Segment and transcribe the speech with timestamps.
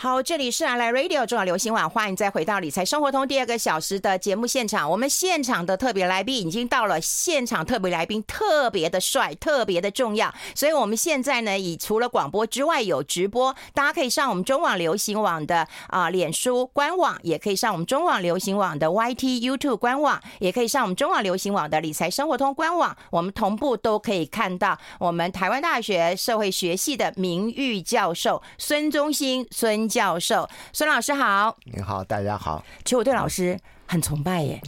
[0.00, 4.88] 好，这里是 i Radio 中网流行网，欢迎再回到理财生活通第二个小时的节目现场。
[4.88, 10.32] 我们现场的特别来宾已经到了，现场特别来宾特别的帅，特别的重要。
[10.54, 29.87] 所以我们现在呢，以除了广播之外有直播，大家可以上我们中网流行网的啊、脸书官网，也可以上我们中网流行网的 YT YouTube 官网，也可以上我们中网流行网的理财生活通官网，我们同步都可以看到我们台湾大学社会学系的名誉教授孙中兴孙。
[29.88, 32.64] 教授孙老师好，你好，大家好。
[32.84, 34.60] 其实我对老师很崇拜耶。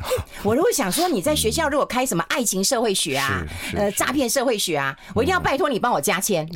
[0.43, 3.45] 我如果想说你在学校如果开什么爱情社会学啊，
[3.77, 6.49] 呃，诈骗社会学啊，我一定要拜托你帮我加签。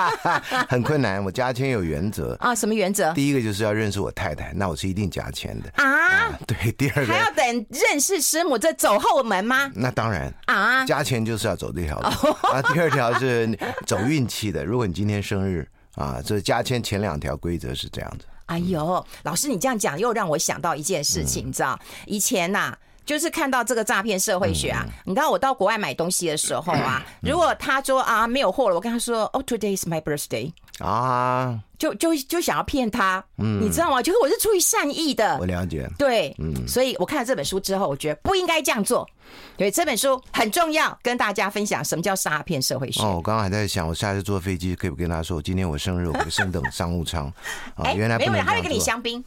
[0.68, 2.54] 很困难，我加签有原则 啊。
[2.54, 3.12] 什么原则？
[3.12, 6.30] 第一个就是要认识我太太，那我是一定加签的啊。
[6.46, 9.70] 对，第二个还要等认识师母再走后门吗？
[9.74, 12.08] 那当然啊，加签就是要走这条路
[12.48, 12.62] 啊。
[12.72, 15.68] 第二条是走运气的，如果你今天生日。
[15.98, 18.24] 啊，这加签前两条规则是这样子。
[18.46, 21.78] 哎呦，老师，你这样讲又让我想到一件事情，你知道？
[22.06, 22.74] 以前呐，
[23.08, 24.84] 就是看到这个诈骗社会学啊。
[25.04, 31.58] 你知道我到国外买东西的时候啊，如果他说啊没有货了，我跟他说哦，today is my birthday 啊。
[31.78, 34.02] 就就就想要骗他，嗯，你知道吗？
[34.02, 35.88] 就是我是出于善意的，我了解。
[35.96, 39.08] 对，嗯，所以我看了这本书之后，我觉得不应该这样做。
[39.56, 43.00] 对，这本书很重要，跟大家分享什么叫诈骗社会学。
[43.04, 47.32] 哦，我刚刚还在想，我下次坐飞机可以不跟他说，今天我生日，我升等商务舱。
[47.78, 49.24] 啊，原来没有，他会给你香槟。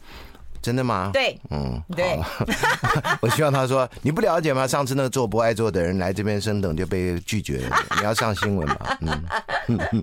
[0.62, 1.10] 真的吗？
[1.12, 2.18] 对，嗯，对。
[3.20, 4.66] 我希望他说，你不了解吗？
[4.66, 8.98] 上次那个做不爱做的人来这边升等就被拒绝了， 你要上新闻吗？
[9.00, 10.02] 嗯。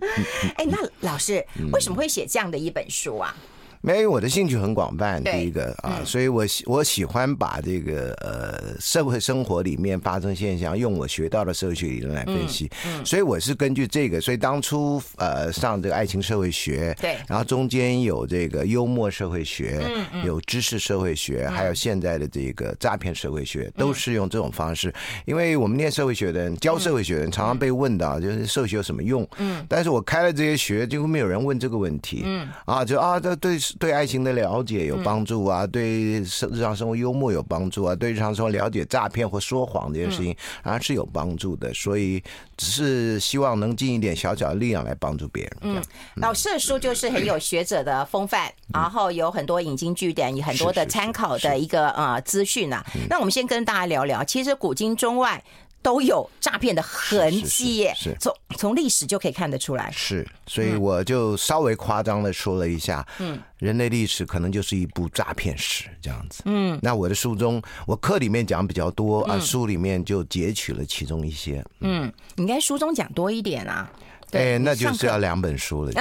[0.58, 3.34] 哎，那老师为什么会写这样的一本书啊？
[3.81, 12.69] 没有，我的兴趣很广泛，第一个啊，所以我喜我喜欢把这个呃社会生活里面发生现象，用我学到的社会学理论来分析。
[13.05, 19.81] 所以我是根据这个，所以当初呃上这个爱情社会学，对，然后中间有这个幽默社会学，
[20.25, 24.94] 有知识社会学，还有现在的这个诈骗社会学，都是用这种方式。
[25.23, 29.25] 因为我们念社会学的人，教社会学的人，常常被问到，就是社会学有什么用？
[29.38, 32.23] 嗯，但是我开了这些学，几乎没有人问这个问题。
[32.25, 33.57] 嗯，啊，就啊，这对。
[33.78, 41.74] 对爱情的了解有帮助啊，对生日常生活幽默有帮助啊，对日常生活了解诈骗或说谎这件事情啊是有帮助的。
[41.74, 42.24] 所以
[42.57, 45.57] 只是希望能尽一点小小的力量来帮助别人。
[45.62, 45.84] 嗯，
[46.16, 52.84] 老师的书就是很有学者的风范， 然后有很多引经据典，有很多的参考的一个呃资讯啊。
[53.09, 55.44] 那我们先跟大家聊聊，其实古今中外。
[55.81, 59.90] 都有诈骗的痕迹耶，是从从历史就可以看得出来。
[59.91, 66.44] 是，所以我就稍微夸张的说了一下，嗯，人类历史可能就是一部诈骗史这样子。
[66.45, 71.63] 嗯，那我的书中，我课里面讲比较多啊，书里面就截取了其中一些。
[71.79, 73.89] 嗯，你应该书中讲多一点啊。
[74.31, 75.91] 哎，那就是要两本书了。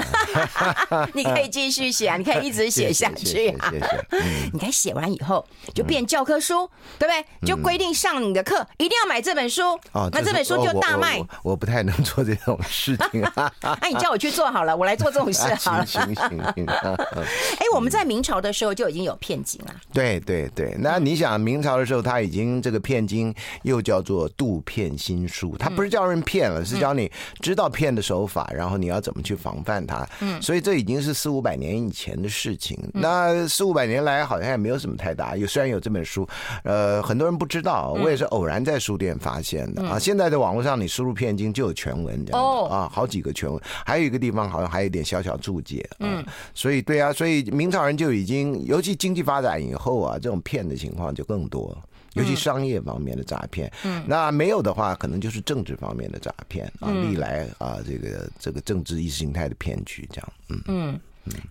[1.15, 3.71] 你可以继续写啊，你可以一直写下去啊。
[3.71, 4.05] 谢谢。
[4.53, 5.44] 你看写完以后
[5.75, 6.69] 就变教科书，
[6.99, 7.49] 对不对？
[7.49, 9.62] 就规定上你的课一定要买这本书。
[9.93, 11.19] 哦，那这本书就大卖。
[11.43, 13.50] 我不太能做这种事情啊。
[13.81, 15.84] 那 你叫我去做好了，我来做这种事好了。
[15.88, 16.67] 行行行。
[16.67, 19.75] 哎，我们在明朝的时候就已经有骗金了。
[19.93, 28.18] 对对对，那你想明朝的时候，他已经这个骗经又叫做度骗新书，他不是叫人骗了，是教你知道骗的时候。
[28.19, 30.05] 手法，然后你要怎么去防范它？
[30.21, 32.77] 嗯，所以这已经是四五百年以前的事情。
[32.93, 35.37] 那四五百年来好像也没有什么太大。
[35.37, 36.29] 有虽然有这本书，
[36.65, 39.99] 呃，很多人不知道，我也是偶然在书店发现的啊。
[39.99, 45.89] 现在的网络上你输入骗经就有全文这样啊，好几个全文，还有一个地方好像还有一点小小注解。
[46.00, 46.25] 嗯，
[46.55, 51.77] 所以对啊，所以明朝人就已经，尤其经济发展以后啊，这种骗的情况就更多。
[52.15, 58.08] 尤其商业方面的诈骗，嗯，那没有的话，可能就是政治方面的诈骗啊，历来啊，这个
[58.39, 61.01] 这个政治意识形态的骗局，这样，嗯嗯。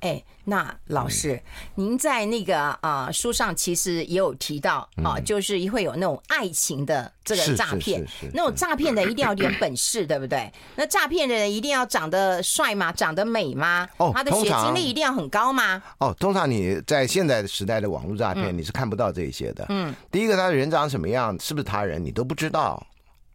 [0.02, 1.40] 哎，那老师，
[1.76, 8.04] 您在那个啊书上其实也有提到啊，就是会有那种爱情的这个诈骗，
[8.34, 10.52] 那种诈骗的一定要有点本事， 对不对？
[10.76, 12.92] 那诈骗的人一定要长得帅吗？
[12.92, 13.88] 长得美吗？
[13.98, 15.84] 哦，他的学经历一定要很高吗？
[16.00, 19.64] 哦，通常你在现在的时代的网络诈骗，你是看不到这些的。
[19.70, 22.84] 嗯，第一个，他的人长什么样，是不是他人，你都不知道。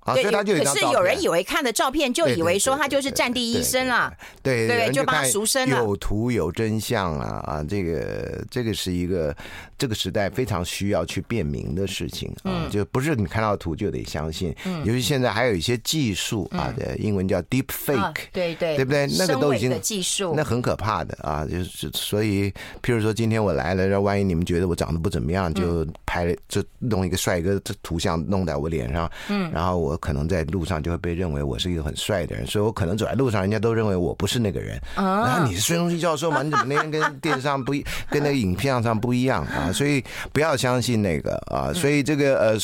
[0.04, 0.54] 啊，所以他就。
[0.54, 4.12] 可是有人以为看的照片就以为说他就是战地医生了，
[4.43, 5.78] 对对，就把他赎身了。
[5.78, 9.34] 有图有真相啊啊，这个这个是一个
[9.82, 14.55] 这个时代非常需要去辨明的事情啊，就不是你看到图就得相信。
[14.84, 19.08] 尤其现在还有一些技术啊，的英文叫 deep fake，对对，对不对？
[19.19, 22.49] 那个都已经技术，那很可怕的啊，就是所以，
[22.81, 29.99] 譬如说今天我来了，那万一你们觉得我长得不怎么样，就拍就弄一个帅哥的图像弄在我脸上，嗯，然后我。
[30.02, 34.76] 可能在路上就会被认为我是一个很帅的人，所以我可能走在路上，人家都认为我不是那个人。
[34.96, 36.43] 啊，然后你是孙中旭教授吗？
[36.43, 39.70] 你怎么那天跟电视上不一，跟那个影片上不一样啊？
[39.72, 41.72] 所以不要相信那个啊。
[41.72, 42.58] 所以这个呃。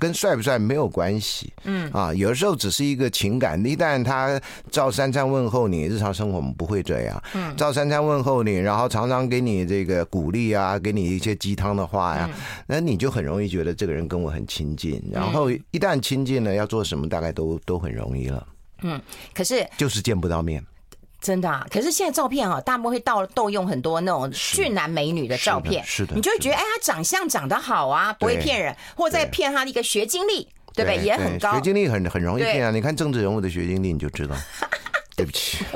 [0.00, 3.62] 跟帅不帅没有关系，嗯啊，有的时候只是一个情感。
[3.66, 4.40] 一旦他
[4.70, 12.30] 照三餐问候你，日常生活我们不会这样，嗯，照三餐问候你，然后常常给你这个鼓励啊，给你一些鸡汤的话呀，
[12.66, 14.98] 那你就很容易觉得这个人跟我很亲近。
[15.12, 18.46] 然后一旦亲近了，要做什么大概都都很容易了。
[18.80, 18.98] 嗯，
[19.34, 20.64] 可是就是见不到面。
[21.20, 30.96] 真的啊，可是现在照片啊，大部分会盗盗用很多那种俊男美女的照片，是的，是的，你就会觉得哎，他长相长得好啊，不会骗人，或者在骗他的一个学经历，对不对？
[31.04, 34.34] 也很高，学经历很很容易骗啊，你看政治人物的学经历你就知道。
[35.20, 35.58] 对不起，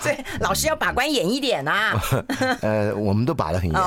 [0.00, 1.94] 所以老师要把关严一点啊。
[2.62, 3.78] 呃，我们都把得很严。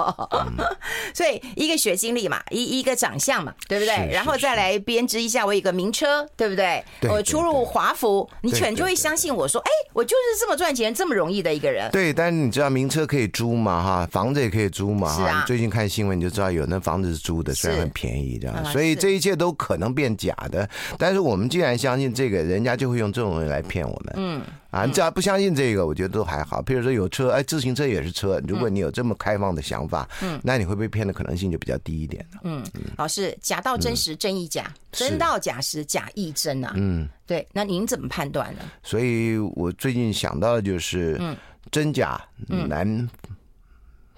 [1.14, 4.10] 所以一个学经历嘛，一一个长相嘛，对不对？
[4.12, 6.84] 然后再来编织一下，我有一个名车，对不对？
[7.08, 11.88] 我出入华服，你全就会相信我说，哎，我就是这么赚钱、这么容易的一个人。
[11.92, 13.80] 对，但是你知道名车可以租嘛？
[13.80, 15.08] 哈，房子也可以租嘛？
[15.08, 18.64] 哈，最近看新闻你就知道，有那房子是租的，虽然很便宜，这样。
[18.64, 20.68] 所以这一切都可能变假的。
[20.98, 22.39] 但是我们既然相信这个。
[22.42, 24.14] 人家就会用这种人来骗我们。
[24.16, 26.62] 嗯，啊，你只要不相信这个，我觉得都还好。
[26.62, 28.40] 譬如说有车，哎，自行车也是车。
[28.46, 32.24] 如果你有这么开放的想法，嗯，那你会被骗的可能性就比较低一点。
[32.42, 32.64] 嗯，
[32.96, 36.72] 老师，假到真实，真亦假；真到假时，假亦真啊。
[36.76, 37.46] 嗯，对。
[37.52, 38.60] 那您怎么判断呢？
[38.82, 41.36] 所以我最近想到的就是，嗯，
[41.70, 43.08] 真假难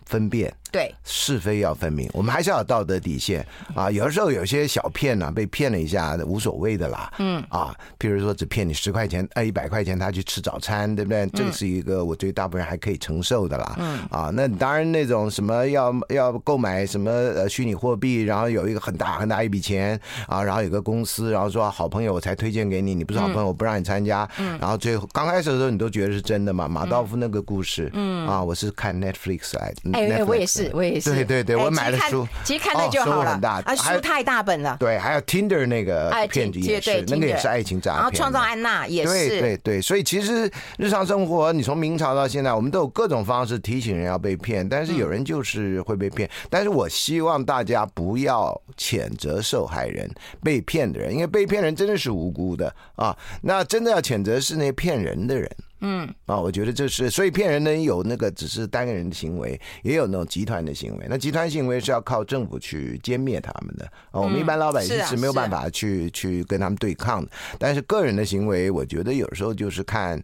[0.06, 0.52] 分辨。
[0.70, 3.90] 对，是非要分明，我们还是要有道德底线啊。
[3.90, 7.12] 有的时候有些小骗呢，被骗了一下无所谓的啦。
[7.18, 11.26] 嗯啊，譬如说只骗你十块钱，哎，一百块钱他去吃早餐，对不对？
[11.34, 13.76] 这个是一个我觉得大部分人还可以承受的啦。
[13.78, 24.26] 嗯啊，那当然那种什么要要购买什么呃虚拟货币，然后有一个很大很大一笔钱啊，然后有个公司，然后说好朋友我才推荐给你，你不是好朋友我不让你参加。
[24.38, 26.66] 嗯，然后最后刚开始的时候你都觉得是真的嘛？
[26.66, 29.82] 马道夫那个故事，嗯啊，我是看 Netflix 来的。
[30.10, 30.70] 哎哎，我也是。
[30.72, 33.32] 我也是，对对对，我买了书，其实看那就好了。
[33.32, 34.76] 很大啊，书太大本了。
[34.78, 38.02] 对，还有 Tinder 那个骗子也是，那个也是爱情诈骗。
[38.02, 39.80] 然后创造安娜也是，对对对。
[39.80, 46.28] 所以其实日常生活，你从明朝到现在，我们都有各种方式提醒人要被骗，但是有人就是会被骗。
[46.48, 50.10] 但是我希望大家不要谴责受害人、
[50.42, 53.16] 被骗的人，因为被骗人真的是无辜的啊。
[53.42, 55.50] 那真的要谴责是那些骗人的人。
[55.82, 61.06] 嗯啊，我觉得这是，所以骗人呢，有那个只是单个人的行为，也有那种集团的行为。
[61.10, 67.30] 那集团行为是要靠政府去歼灭他们的啊，我们一般老百姓是没有办法去去跟他们对抗的。
[67.58, 70.18] 但是个人的行为，我觉得有时候就是看。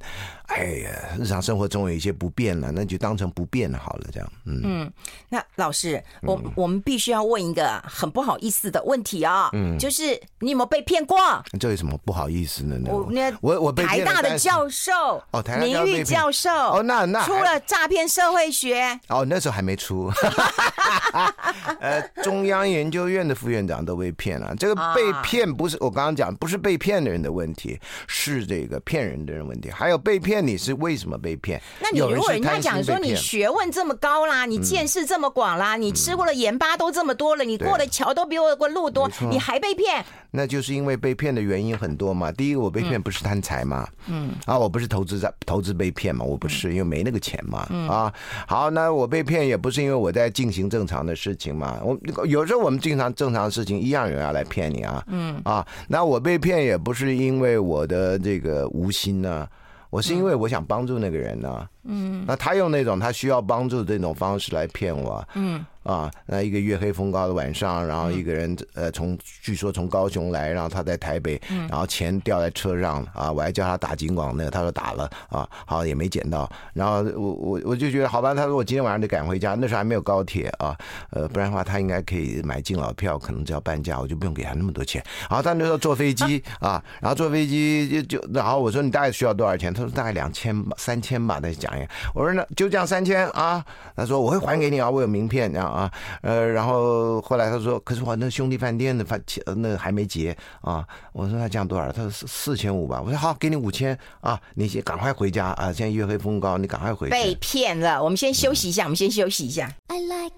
[0.49, 4.33] 哎呀，日常生活中有一些不便了，那就当成不便好了，这样。
[4.47, 4.93] 嗯嗯，
[5.29, 11.19] 那老师，我、嗯、我们必须要问一个很不好意思的问题啊、哦，嗯，就是你有没有被骗过？
[11.61, 12.91] 这有什么不好意思的呢？
[12.91, 20.11] 我那我我台大的教授哦，台大名誉教授哦，那那出了诈骗社会学哦，那时候还没出。
[21.81, 24.57] 呃，中央研究院的副院长都被骗了。
[24.57, 30.38] 这个被骗不是我刚刚讲，不是被骗的人的问题，是这个骗人的人问题，还有被骗。
[30.47, 31.61] 你是为什么被骗？
[31.81, 40.05] 那你如果人家讲说你学问这么高啦，你见识这么广啦，你吃过的盐巴都这么多了，你过的桥都比我过路多，你还被骗？
[40.31, 42.31] 那就是因为被骗的原因很多嘛。
[42.31, 44.33] 第一个，我被骗不是贪财嘛，嗯。
[44.45, 48.13] 啊，我不是投资在投资被骗嘛，我不是因为没那个钱嘛，啊，
[48.47, 51.81] 好，那我被骗也不是因为我在进行正常的事情嘛。
[51.83, 55.41] 我有时候我们经常正常的事情一样有人要来骗你啊，嗯。
[55.45, 59.49] 啊，那我被骗也不是因为我的这个无心呢。
[59.91, 65.65] 我是因为我想帮助那个人呢，嗯，那他用那种他需要帮助的这种方式来骗我，嗯。
[65.85, 80.77] 啊，那一个月黑风高的晚上，然后一个人呃，从据说从高雄来，然后他在台北，然后钱掉在车上啊，我还叫他打警广，那个他说打了啊，好也没捡到，然后我我我就觉得好吧，他说我今天晚上得赶回家，那时候还没有高铁啊，
[81.09, 85.03] 呃，不然的话他应该可以买敬老票，可能只要半价，我就不用给他那么多钱。
[85.31, 89.73] 然后他那时候坐飞机 啊，然后坐飞机就就，然后我说你大概需要多少钱？
[89.73, 91.75] 他说大概两千吧，三千吧，再讲
[92.15, 93.65] 我说那就这样三千啊，
[93.97, 95.79] 他说我会还给你啊，我有名片，这样啊。
[95.79, 95.93] 啊，
[96.23, 100.85] 呃，然后后来他说，可是我那兄弟饭店的饭钱那还没结啊。
[101.13, 101.93] 我说他这样多少？
[101.93, 103.01] 他说四四千五吧。
[103.01, 107.13] 我说好，给你五千啊，你先赶快回家啊，现在月黑风高，你赶快回去。
[107.13, 109.71] 被骗了，我们先休息一下，我们先休息一下。
[109.87, 110.35] I like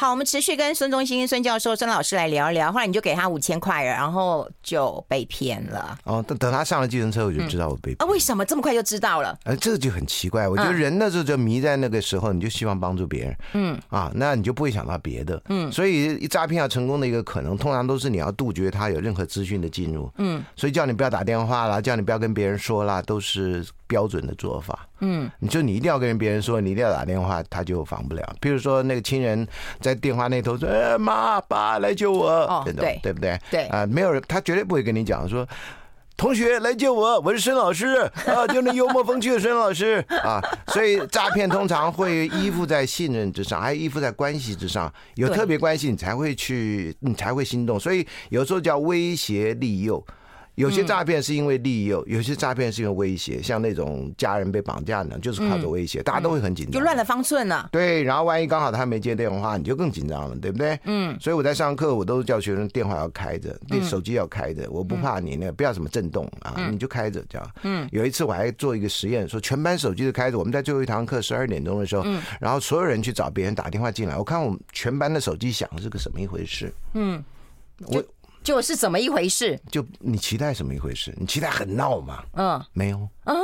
[0.00, 2.72] 好，我们持续跟孙中兴孙教授、孙老师来聊一聊。
[2.72, 5.98] 后来你就给他五千块，然后就被骗了。
[6.04, 8.10] 哦，等等他上了计程车，我就知道我被骗、嗯、啊？
[8.10, 9.38] 为什么这么快就知道了？
[9.44, 10.48] 呃，这个就很奇怪。
[10.48, 15.70] 我觉得人那时候就迷在那个时候，你就希望帮助别人，嗯啊，那你就不会想到别的，嗯。
[15.70, 20.42] 所以一诈骗要成功的一个可能，通常都是你要杜绝他有任何资讯的进入，嗯。
[20.56, 24.86] 所以叫你不要打电话啦，叫你不要跟别人说啦，都是标准的做法。
[25.00, 28.36] 嗯，你就你一定要跟别人说，你一定要打电话，他就防不了。
[28.40, 29.44] 比如说那个亲人
[29.80, 33.36] 在电话那头说：“哎，妈，爸，来救我。”哦，对，对不对？
[33.50, 35.44] 对啊，没有人，他绝对不会跟你讲说
[36.16, 37.86] ：“同学来救我，我是孙老师
[38.28, 47.80] 啊，就那幽默风趣的孙老师 啊。”所以诈骗通常会依附在信任之上，还依附在关系之上，有特别关系你才会去，你才会心动。
[47.80, 50.04] 所以有时候叫威胁利诱。
[50.56, 57.68] 有些诈骗是因为利诱，有些诈骗是因为威胁，像那种家人被绑架呢，就是靠着威胁，大家都会很紧张，就乱了方寸了。
[57.72, 60.78] 对，然后万一刚好他没接电话，你就更紧张了，对不对？
[60.84, 61.16] 嗯。
[61.18, 67.50] 所以我在上课，我都是叫学生电话要开着，对，手机要开着，我不怕你那个不要什么震动啊，你就开着这样。
[67.62, 67.88] 嗯。
[67.90, 72.04] 有一次我还做一个实验，说全班手机都开着，我们在最后一堂课十二点钟的时候，
[72.38, 76.72] 然后所有人去找别人打电话进来，我看我们全班的手机响是个什么一回事？
[76.94, 77.24] 嗯，
[77.86, 78.04] 我。
[78.42, 79.58] 就是怎么一回事？
[79.70, 81.14] 就你期待什么一回事？
[81.18, 82.24] 你期待很闹嘛？
[82.32, 83.34] 嗯，没有，啊，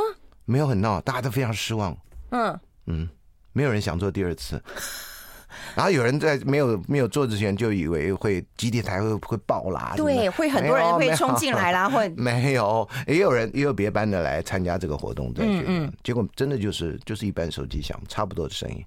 [0.44, 1.96] 没有很闹，大家都非常失望。
[2.30, 3.08] 嗯嗯，
[3.52, 4.62] 没有人想做第二次。
[5.74, 18.84] 然后有人在没有没有做之前就以为会基地台会会爆啦，对，会很多人会冲进来啦，会 没有，也有人也有别班的来参加这个活动，嗯嗯，结果真的就是就是一般手机响，差不多的声音。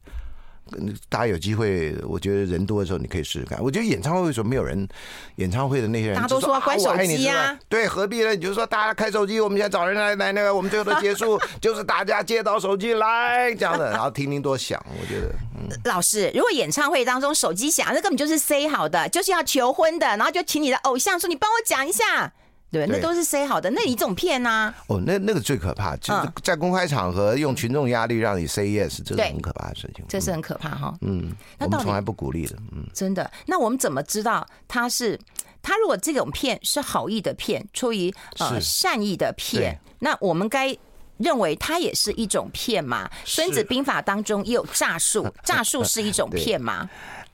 [1.09, 3.61] 大家有机会，我觉得人多的时候你可以试试看。
[3.61, 4.87] 我觉得演唱会为什么没有人？
[5.35, 7.57] 演唱会的那些人，大家都说要关手机啊。
[7.67, 8.35] 对，何必呢？
[8.35, 14.83] 你就说大家开手机，我们现在找人来来那个，我们最后的结束 就是大家接到手机来这样的，然后听听多响。
[14.99, 22.33] 我觉得，嗯，老师，如果演唱会当中手机响，那根本就是 say 好的，就是要求婚的，然后就请你的偶像说，你帮我讲一下。
[22.71, 24.71] 对，那都是 say 好的，那你这种骗呢？
[24.87, 30.05] 哦，那那个最可怕，就是在公开场合用群众压力让你 say yes，这是很可怕的事情。
[30.07, 30.95] 这是很可怕哈。
[31.01, 32.55] 嗯，我们从来不鼓励的。
[32.71, 33.29] 嗯，真的。
[33.47, 35.19] 那我们怎么知道他是
[35.63, 35.75] 他？
[35.77, 40.77] 如果这种骗是好意的骗，出于呃善意的骗，那我们该
[41.17, 43.09] 认为他也是一种骗吗？
[43.25, 46.87] 孙子兵法当中也有诈术， 诈术是一种骗吗？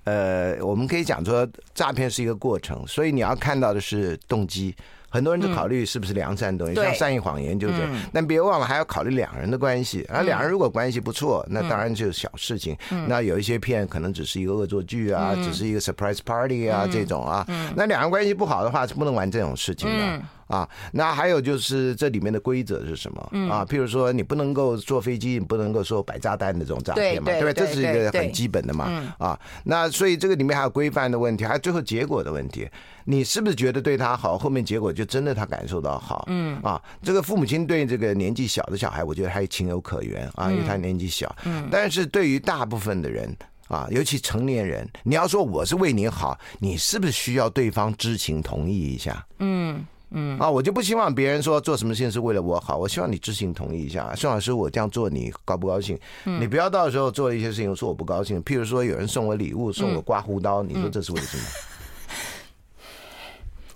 [0.06, 4.74] 呃，我们可以讲说诈骗是一个过程，所以你要看到的是动机。
[5.16, 7.74] 很多人就考虑是不是良善的东西，像善意谎言就是。
[8.12, 10.06] 但别忘了还要考虑两人的关系。
[10.10, 12.76] 而两人如果关系不错，那当然就是小事情。
[13.08, 17.48] 那有一些骗可能只是一个恶作剧啊，只是一个 surprise party 啊这种啊。
[17.78, 20.22] 那两人关系不好的话是不能玩这种事情的。
[20.48, 23.30] 啊，那还有就是这里面的规则是什么？
[23.32, 27.54] 嗯、啊，譬如说你不能够坐飞机，你不能够说摆炸弹的这种诈骗嘛，对不对？
[27.54, 28.86] 这是一个很基本的嘛。
[28.88, 32.70] 嗯、啊，那所以这个里面还有规范的问题，还有最后结果的问题。
[33.08, 36.26] 你是不是觉得对他好，后面结果就真的他感受到好？
[36.28, 41.36] 嗯，啊，这个父母亲对这个年纪小的小孩，我觉得还情有可原啊，因为他年纪小。
[41.46, 43.36] 嗯，但是对于大部分的人
[43.68, 49.26] 啊，尤其成年人，你要说我是为你好，你是不是需要对方知情同意一下？
[49.40, 49.86] 嗯。
[50.16, 54.16] 嗯啊，我就不希望别人说做什么事情是为了我好，我希望你知情同意一下。
[54.16, 56.00] 宋老师，我这样做你高不高兴？
[56.24, 58.42] 你不要到时候做了一些事情说我不高兴。
[58.44, 61.44] 譬如说有人送我礼物，送我刮胡刀，你说这是为什么？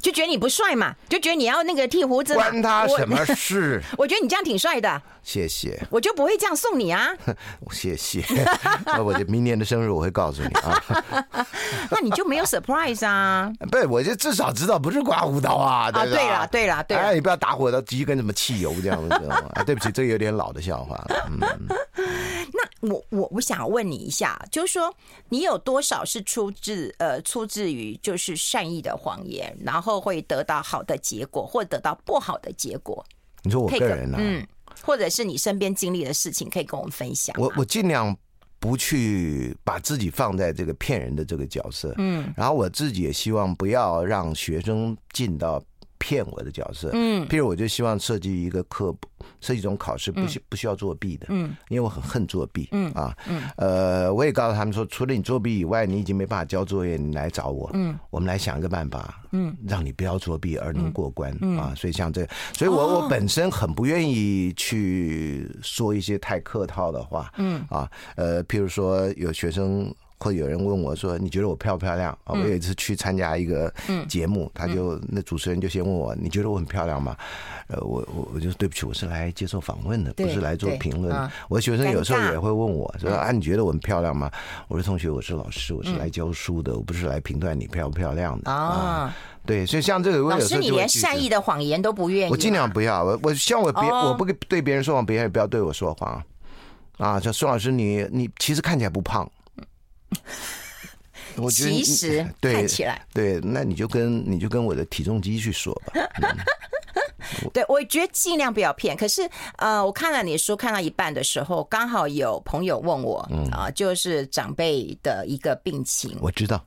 [0.02, 3.82] 就觉得你不帅嘛，就觉得你要那个剃胡子，关他什么事？
[3.92, 5.02] 我， 我觉得你这样挺帅的。
[5.22, 7.10] 谢谢，我就不会这样送你啊。
[7.72, 8.24] 谢谢，
[8.86, 10.82] 那 我就明年的生日我会告诉你啊。
[11.92, 13.52] 那你就没有 surprise 啊？
[13.70, 15.92] 不，我就至少知道不是刮胡刀啊。
[15.94, 17.04] 啊，对了，对了，对了。
[17.04, 19.62] 哎，你不要打火刀，机跟什么汽油这样子啊？
[19.66, 21.30] 对不起，这个有点老的笑话了。
[21.30, 21.40] 嗯。
[22.82, 24.94] 那我我我想问你一下，就是说
[25.30, 33.06] 你有多少是出自呃出自于就是善意的谎言，然后会得到好的结果，或得到不好的结果？
[33.44, 34.18] 你说我个人呢？
[34.20, 34.48] 嗯。
[34.82, 37.36] 或者是你身边经历的事情，可以跟我们分享。
[37.38, 38.16] 我我尽量
[38.60, 45.62] 不去把自己放在这个骗人的这个角色，嗯，然后我自己也希望不要让学生进到。
[46.00, 48.96] 骗我的角色，嗯，譬如我就希望设计一个课，
[49.42, 52.90] 设计一种考试，不需不需要作弊的，嗯，因为我很恨作弊，嗯。
[52.94, 61.58] 啊，嗯，呃，我也告诉他们说，除了你作弊以外，你已经没办法交作业，你来找我，嗯，我们来想一个办法，嗯，让你不要作弊而能过关，嗯。
[61.58, 67.64] 啊，所以像这，所以我我本身很不愿意去说一些太客套的话，嗯。
[67.70, 69.94] 啊，呃，譬如说有学生。
[70.20, 73.74] 或者有人问我说：“你觉得我漂不漂亮？”啊，我有一次去参加一个
[74.08, 77.16] 节目，他就那主持人就先问我：“你觉得我很漂亮吗？”
[77.70, 81.16] 呃，我我我就对不起，我是来接受访问的，不是来做评论。
[81.48, 84.30] 我的学生有时候也会问我说：“啊，你觉得我很漂亮吗？”
[84.68, 93.04] 我说：“同学，我是老师，我是来教书的，我不是来评断你漂不漂亮的啊。”对，所以像这个，老师，你连善意的谎言都不愿意，我尽量不要。
[93.04, 96.22] 我我希望我别，我不对别人说谎，别人也不要对我说谎。
[96.98, 99.30] 啊，说孙老师，你你其实看起来不胖，
[101.38, 105.94] 我觉得其实看起来对，那你就跟你就跟我的体重机去说吧。
[105.94, 108.98] 嗯、 对，我觉得尽量不要骗。
[108.98, 113.20] 可是呃，我看了你书看到一半的时候，刚好有朋友问我，
[113.52, 116.62] 啊、呃，就是长辈的一个病情，我知道，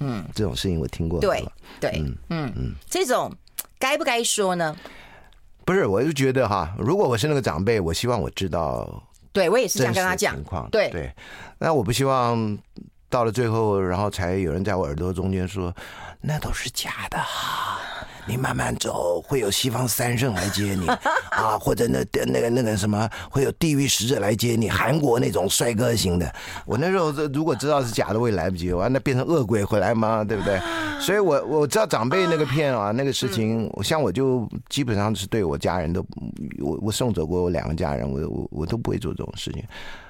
[0.00, 1.42] 嗯，这种事情我听过，对
[1.80, 3.32] 对，嗯嗯嗯，这种
[3.78, 4.76] 该不该说呢？
[5.64, 9.02] 不是，我就觉得哈，如果我是那个长辈，我希望我知道。
[9.34, 10.40] 对，我也是这样跟他讲。
[10.70, 11.12] 对对，
[11.58, 12.56] 那我不希望
[13.10, 15.74] 到了最后，然后才有人在我耳朵中间说，
[16.20, 17.18] 那都是假的。
[18.26, 20.86] 你慢慢走，会有西方三圣来接你
[21.30, 24.70] 啊，或者那那个那个什么，会有地狱使者来接你。
[24.70, 26.32] 韩国那种帅哥型的，
[26.64, 30.24] 我那时候如果知道是假的，我也来不及，完那变成恶鬼回来吗？
[30.24, 30.58] 对不对？
[31.00, 36.04] 所以我我知道长辈那个骗啊，那个事情，像我就基本上是对我家人都，
[36.60, 39.62] 我我送走过我两个家人，我我我都不会做这种事情。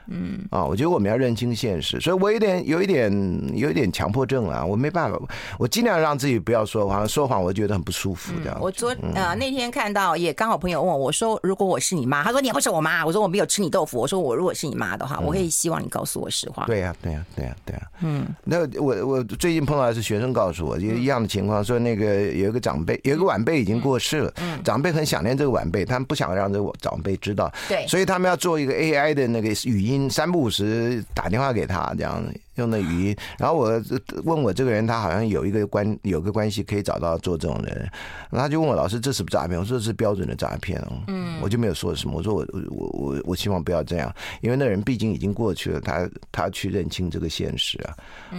[0.09, 0.45] 嗯。
[0.51, 3.11] 啊，我觉得我们要认清现实，所以我有点有一点
[3.55, 5.19] 有一点强迫症啊，我没办法，
[5.59, 8.59] 我尽量让自己不要说谎，说谎我觉得很不舒服这样。
[8.61, 16.65] 我昨呃那天看到也刚好朋友问我，我说如果我是你妈，他说你也不是我妈，我说我没有吃你豆腐，我说我如果是你妈的话，我可以希望你告诉我实话。
[16.67, 29.94] 对呀对呀对呀对呀，嗯，那我我最近碰到的是学生告诉我，就一样的情况，说那个有一个长辈，有一个晚辈已经过世了，嗯，长辈很想念这个晚辈，他们不想让这个长辈知道，对，所以他们要做一个 AI 的那个语音。
[30.11, 32.23] 三不五时打电话给他，这样
[32.57, 33.17] 用的语音。
[33.39, 33.83] 然后我
[34.25, 37.91] 问我这个人，他好像有一个关，有个关系可以找到做这种人。
[38.31, 39.59] 然后他就问我老师，这是不是诈骗？
[39.59, 41.03] 我说这是标准的诈骗哦。
[41.09, 42.17] 嗯，我就没有说什么。
[42.17, 47.95] 我说我我我我希望不要这样，因为那人毕竟已经过去了，他他去认清这个现实啊。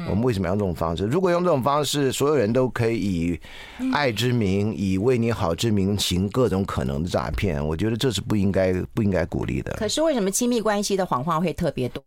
[0.09, 1.05] 我们为什么要用这种方式？
[1.05, 3.39] 如果用这种方式，所有人都可以以
[3.93, 9.73] 爱之名，以为你好之名行各种可能的诈骗，我觉得这是不应该不应该鼓励的。
[9.77, 12.03] 可是为什么亲密关系的谎话会特别多？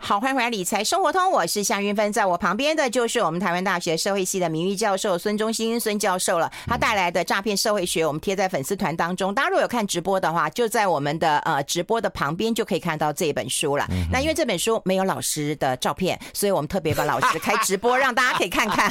[0.00, 6.50] 好，欢迎回来理财生活通，我是向云芬，在我旁边的就是我们台湾大学社会系的名誉教授孙中兴孙教授了。
[6.66, 9.34] 他带来的诈骗社会学，我们贴在粉丝团当中。
[9.34, 13.86] 大家如果有看直播的话，就在我们的呃直播的旁边就可以看到这本书了。
[14.10, 18.90] 那因为这本书没有老师的照片，所以我们特别把老师开直播，让大家可以看看。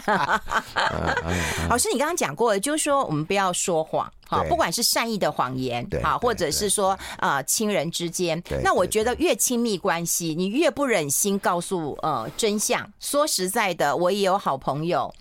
[1.68, 4.12] 老师，你刚刚讲过的，就是说我们不要说谎。
[4.30, 12.92] 好，不管是善意的谎言，好，或者是说啊，亲人之间，那我觉得越亲密关系，你越不忍心告诉呃真相。
[13.00, 15.14] 说实在的，我也有好朋友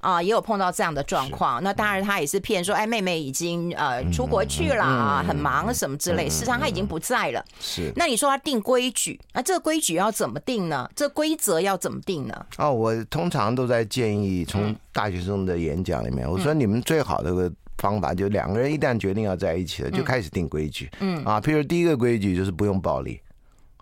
[0.00, 1.62] 啊，也有碰到这样的状况。
[1.62, 6.28] 那当然，他也是骗说，哎，妹妹已经呃出国去了啊，很忙什么之类。
[6.28, 7.44] 事实上，他已经不在了。
[7.60, 7.92] 是。
[7.96, 10.90] 那你说他定规矩，那这个规矩要怎么定呢？
[10.94, 12.46] 这规则要怎么定呢？
[12.58, 20.90] 哦，我通常都在建议，从大学生的演讲里面，我说你们最好的方法就两个人一旦决定要在一起了，就开始定规矩。
[21.00, 23.20] 嗯啊，譬如第一个规矩就是不用暴力。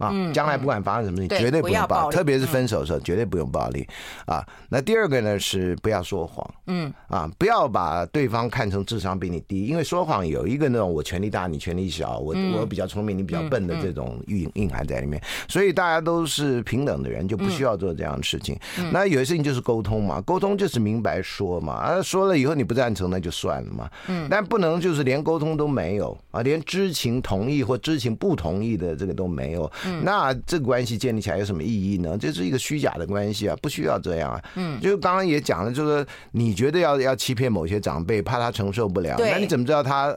[0.00, 3.86] 啊，将来不管发生什么事情，绝对不用暴力，特别是分手的时候，绝对不用暴力。
[4.24, 6.44] 啊，那第二个呢是不要说谎。
[6.66, 15.20] 嗯，啊，不要把对方看成智商比你低，因为说谎有一个那种我权力大你权力小，我我比较聪明你比较笨的这种蕴蕴含在里面。
[15.48, 18.58] 所以大家都是平等的人，就不需要做这样的事情。
[18.90, 23.90] 那有些事情就是沟通嘛，沟通就是明白说嘛，啊，说了以后你不赞成那就算了嘛。
[24.08, 29.70] 嗯，但不能就是连沟通都没有啊，连知情同意或知情不同意的这个都没有。
[30.04, 32.16] 那这个关系建立起来有什么意义呢？
[32.18, 34.42] 这是一个虚假的关系啊，不需要这样啊。
[34.56, 40.16] 嗯，就刚刚也讲了，就是你觉得要要欺骗某些长辈，怕他承受不了，那你怎么知道他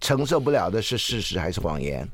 [0.00, 2.08] 承受不了的是事实还是谎言？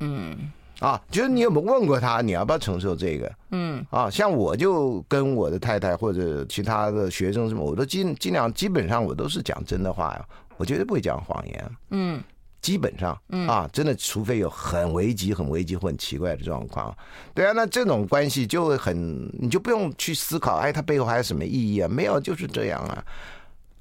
[0.00, 0.36] 嗯，
[0.80, 3.32] 啊，就是你有没有问过他，你要不要承受这个？
[3.50, 10.24] 嗯，啊，像我就跟我的太太或者其他的学生什么，我都尽尽量基本上我都是讲真的话呀，
[10.56, 11.70] 我绝对不会讲谎言。
[11.90, 12.22] 嗯。
[12.64, 13.12] 基本上
[13.46, 16.96] 啊，真的，除非有很危急、很危急或很奇怪的状况，
[17.34, 21.86] 对啊，那这种关系就会很，你就不用去思考，哎，它背后还有什么意义啊？
[21.86, 23.04] 没有，就是这样啊。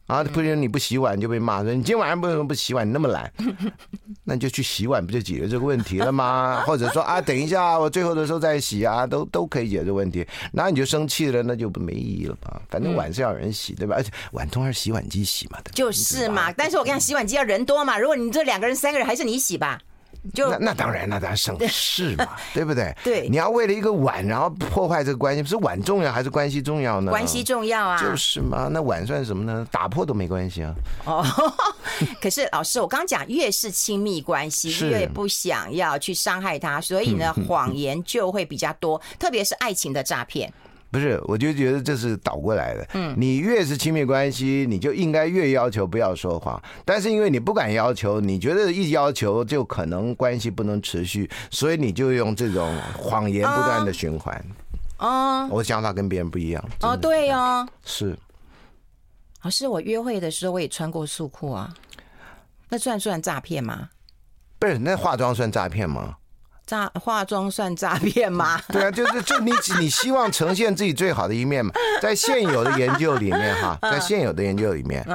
[0.08, 2.88] 啊，不然你不洗碗就被骂说，你今天晚上为什么不洗碗？
[2.88, 3.32] 你那么懒，
[4.26, 6.62] 那你就去洗碗，不就解决这个问题了吗？
[6.68, 10.28] 或者说啊，等一下我最后的时候再洗啊，都都可以解决问题。
[10.52, 12.62] 那你就生气了，那就不没意义了吧？
[12.70, 13.96] 反正碗是要有人洗，对吧？
[13.96, 16.52] 而且碗通常是洗碗机洗嘛，就是嘛。
[16.52, 17.98] 但是我跟你讲，洗碗机要人多嘛。
[17.98, 19.80] 如果你这两个人、三个人，还是你洗吧。
[20.34, 22.96] 就那那当然，那当然省事嘛， 对不对？
[23.04, 27.12] 对，你要为了一个碗，然后破坏这个关系，不是碗重要还是关系重要呢？
[27.12, 28.70] 关系重要啊，就是嘛。
[28.72, 29.68] 那碗算什么呢？
[29.72, 30.74] 打破都没关系啊。
[31.06, 31.26] 哦，
[32.22, 40.52] 可是老师，我刚讲，越是亲密关系，越不想要去伤害他，所以呢， 谎言就会比较多，特别是爱情的诈骗。
[40.94, 42.88] 不是，我就觉得这是倒过来的。
[42.94, 46.62] 嗯，你越是亲密关系，你就应该越要求不要说谎。
[46.86, 54.46] 但是因为你不敢要求，你觉得一要求就可能关系不能持续，所以你就用这种谎言不断的循环。
[55.00, 56.64] 哦，我想法跟别人不一样。
[56.82, 58.16] 哦，对哦，是。
[59.42, 61.74] 老师，我约会的时候我也穿过束裤啊，
[62.70, 63.90] 那算不算诈骗吗？
[64.60, 66.16] 不是，那化妆算诈骗吗？
[66.66, 68.60] 诈化妆算诈骗吗？
[68.70, 71.72] 对啊，就是就你你希望呈现自己最好的一面嘛，
[72.02, 75.06] 在现有的研究里面哈，在现有的研究里面，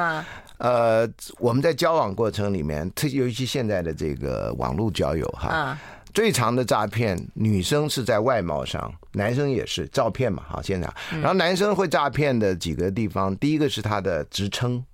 [0.59, 1.09] 呃，
[1.39, 5.79] 我们在交往过程里面，特尤其现在的这个网络交友哈，
[6.13, 14.85] 最长的诈骗，女生是在外貌上，男生也是照片嘛，哈，现在，然后男生会诈骗的几个地方，第一个是他的职称。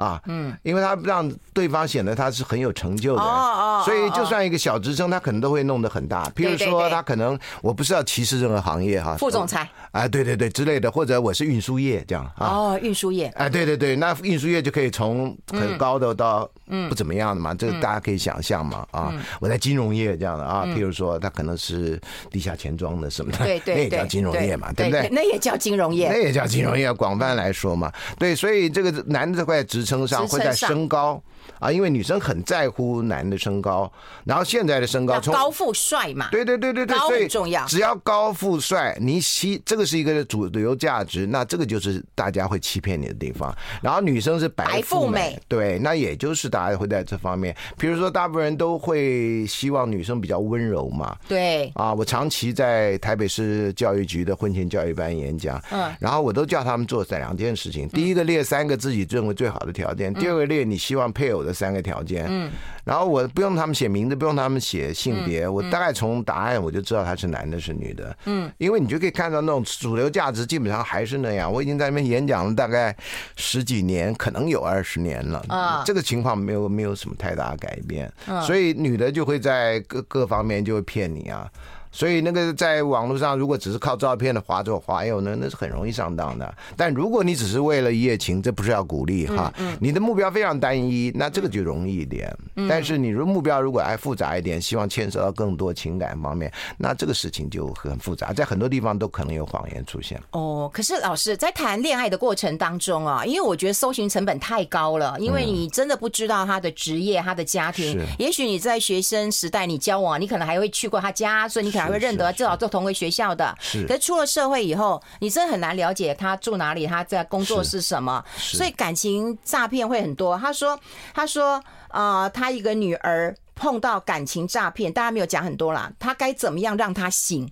[0.00, 6.24] 啊，嗯，因为他让对方显得他是很有成就的，哦哦，所以就算一个小职称，他可能都会弄得很大。
[6.30, 16.50] 譬如说，他可能我不是要歧视任何行业哈，副总裁，啊，对对对之类的，或者我是运输业这样啊，哦，运输业，哎，对对对，那运输业就可以从很高的到
[16.88, 25.10] 不怎么样的嘛，这个大家可以想象嘛，啊，我在金融业这样的啊，譬如说他可能是地下钱庄的什么的，对对， 那也叫金融业嘛，对不对？
[25.12, 29.84] 那也叫金融业，那也叫金融业，广泛来说嘛，对，所以这个男的这块职。
[29.90, 31.20] 称上会在升高
[31.58, 33.90] 啊，因为女生很在乎男的身高，
[34.24, 37.64] 然后现在的身高从高富帅嘛，对对对对对，高很重要。
[37.66, 43.54] 只要高富帅，你欺这个是一个主流价值，那这个就是大家会欺骗你的地方。
[43.82, 62.50] 然后女生是白富美，对，那也就是大家会在这方面，比如说大部分人都会希望女生比较温柔嘛，对啊，我长期在台北市教育局的婚前教育班演讲，嗯，然后我都叫他们做这两件事情，第一个列三个自己认为最好的条件，第二个列你希望配偶的三个条件，嗯，
[62.84, 71.52] 然后我不用他们写名字，不用他们写性别，我大概从答案我就知道他是男的，是女的，嗯，因为你就可以看到那种主流价值基本上还是那样。
[71.52, 72.94] 我已经在那边演讲了大概
[73.36, 78.10] 十几年，可能有二十年了，啊，这个情况没有没有什么太大的改变，
[78.46, 81.50] 所以女的就会在各各方面就会骗你啊。
[81.92, 86.54] 所以那个在网络上，如果只是靠照片的划左划右呢，那是很容易上当的。
[86.76, 89.52] 但如果你只是为了一夜情，这不是要鼓励哈。
[89.80, 92.34] 你的目标非常单一，那这个就容易一点。
[92.68, 100.20] 但是你如目标如果还复杂一点，希望牵涉到更多情感方面，那这个事情就很复杂，在很多地方都可能有谎言出现。
[100.30, 108.00] 哦，可是老师在谈恋爱的过程当中啊，因为我觉得搜寻成本太高了，因为你真的不知道他的职业、他的家庭。
[108.18, 111.92] 也许你在学生时代你交往，你可能还会去过他家，所以你可能。
[111.92, 113.56] 还会认得，至少做同为学校的。
[113.60, 118.24] 是，可是出了社会以后，你真的很难了解他住哪里，他在工作是什么。
[118.36, 120.38] 所以感情诈骗会很多。
[120.38, 120.78] 他说，
[121.14, 125.92] 他说，呃，他一个女儿碰到感情诈骗，大家没有讲很多啦。
[125.98, 127.50] 他该怎么样让他醒？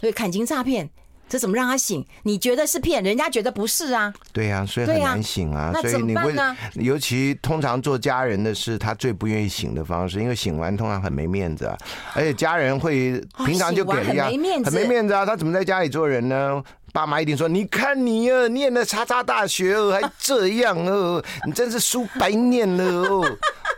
[0.00, 0.90] 所以感情诈骗。
[1.30, 2.04] 这怎么让他醒？
[2.24, 4.12] 你觉得是骗，人家觉得不是啊？
[4.32, 5.70] 对呀、啊，所以很难醒啊。
[5.72, 6.56] 那怎么办呢？
[6.74, 11.78] 尤其通常做家人的是他最不愿意醒的方式，因为醒完通常很没面子啊。
[12.14, 15.24] 而且家人会平常就给了呀，很没面子，很没面子啊。
[15.24, 16.60] 他怎么在家里做人呢？
[16.92, 23.24] 爸妈一定说：“你看你啊，念了叉叉大学哦，还这样哦，你真是书白念了哦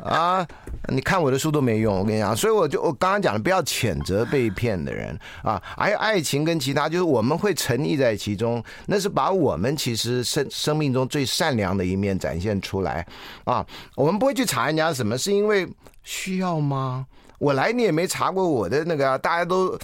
[0.03, 0.47] 啊。”
[0.89, 5.63] 你看我的书都没用，我跟你讲，所以我就我刚刚讲的，不要谴责被骗的人啊。
[5.77, 13.07] 还有爱情跟其他，就是我们会沉溺在其中，那是把我们其实生生命中最善良的一面展现出来
[13.45, 13.65] 啊。
[13.95, 15.69] 我们不会去查人家什么，是因为
[16.03, 17.07] 需要吗？
[17.39, 19.79] 我来你也没查过我的那个，大家都。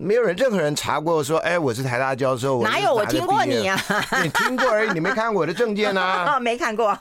[0.00, 2.62] 没有人，任何人查过说，哎，我是台大教授。
[2.62, 3.76] 哪有我听过你啊？
[4.22, 6.38] 你听过而已，你没看过我的证件啊？
[6.40, 6.96] 没看过。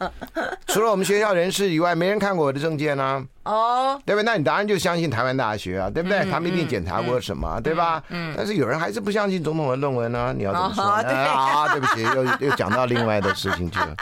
[0.66, 3.24] 除了我们学校人士以外，没人看过我的证件啊。
[3.44, 4.26] 哦，对不对？
[4.26, 6.26] 那你当然就相信台湾大学啊，对不对？
[6.30, 8.02] 他们一定检查过什么，对吧？
[8.10, 8.34] 嗯。
[8.36, 10.34] 但是有人还是不相信总统的论文呢？
[10.36, 10.84] 你要怎么说？
[10.84, 13.96] 啊，对不起，又又讲到另外的事情去了。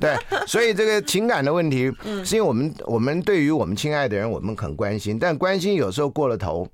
[0.00, 1.90] 对， 所以这个情感的问题，
[2.24, 6.66] 是因为我们我们对于我们亲爱的人，我们很关心，但关心有时候过了头。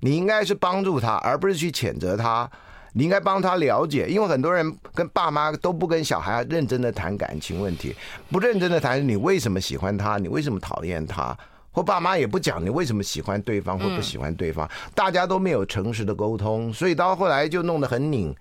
[0.00, 2.50] 你应该是帮助他，而不是去谴责他。
[2.94, 7.94] 你应该帮他了解，因为很多人跟爸妈都不跟小孩认真的谈感情问题，
[8.30, 11.36] 不认真的谈你为什么喜欢他，你为什么讨厌他，
[11.70, 18.34] 或爸妈也不讲你为什么喜欢对方或不喜欢对方，大家都没有诚实的沟通，所以到后来就弄得很拧，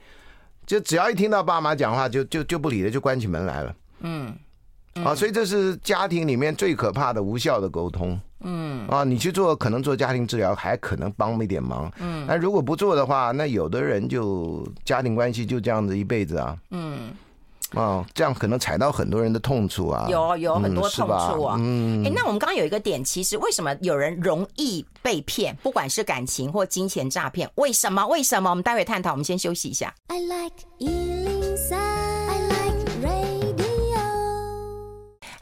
[0.65, 3.75] 就只要一听到爸妈讲话就就就不理了，就关起门来了。
[3.99, 4.33] 嗯。
[5.03, 8.19] 啊，所以这是家庭里面最可怕的无效的沟通。
[8.41, 11.91] 嗯啊，你去做可能做家庭治疗还可能帮一点忙。
[11.99, 16.57] 嗯，那如果不做的话，那有的人就家庭关系就这样子一辈子啊。
[16.71, 17.13] 嗯。
[17.73, 21.57] 哦，这样可能踩到很多人的痛处啊，有有很多痛处啊。
[21.59, 28.07] 嗯，哎、欸，那我们刚刚有一个点，其实为什么有人容易被骗，不管是感情或金钱诈骗，为什么？
[28.07, 28.49] 为什么？
[28.51, 29.11] 我们待会探讨。
[29.11, 29.93] 我们先休息一下。
[30.07, 30.55] I like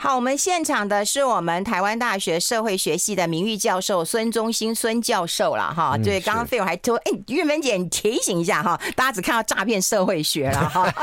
[0.05, 5.97] 好，我们现场的是我们台湾大学社会学系的名誉教授孙中兴孙教授了哈。
[5.97, 10.93] 对，刚刚费友还说，哎，玉门姐，你提醒一下哈，大家只看到诈骗社会学了哈。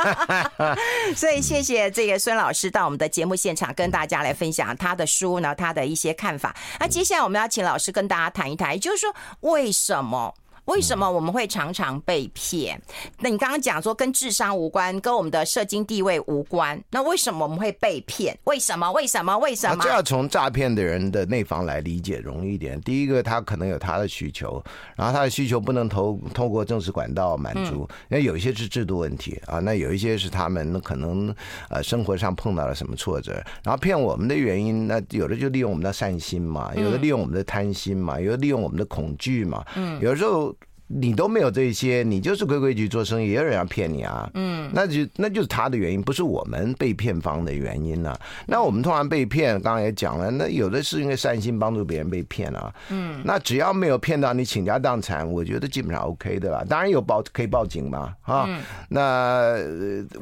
[1.16, 6.54] 所以谢谢这个孙老师到我们的节目现场跟大家来分享他的书呢，他的一些看法。
[6.78, 10.32] 那接下来我们要请老师跟大家谈一谈，也就是说为什么？
[10.72, 12.80] 为什么我们会常常被骗？
[13.18, 18.36] 那你刚刚讲说跟智商无关，跟我们的社经地位无关，那为什么我们会被骗？
[18.44, 18.90] 为什么？
[18.92, 19.36] 为什么？
[19.36, 19.84] 为什么？
[19.84, 22.80] 就要从诈骗的人的内防来理解容易一点。
[22.80, 24.62] 第一个，他可能有他的需求，
[24.96, 31.34] 然后他的需求不能透通过正式管道满足，因为有一些是制度问题啊，那有一些是他们可能
[31.68, 40.54] 呃生活上碰到了什么挫折，然后骗我们的原因，那有的就利用我们的善心嘛，有的利用我们的贪心嘛，有的利用我们的恐惧嘛，嗯，有的时候。
[40.94, 44.28] 你都没有这些，你就是规规矩矩做生意，也有人要骗你啊。
[44.34, 48.18] 嗯，那就那就是他的原因，不是我们被骗方的原因了。
[48.46, 52.74] 那我们通常被骗，刚刚也讲了，那有的是因为善心帮助别人被骗啊。
[52.90, 56.64] 嗯，那只要没有骗到你倾家荡产，我觉得基本上 OK 的啦。
[56.68, 58.48] 当然有报可以报警嘛，啊。
[58.88, 59.56] 那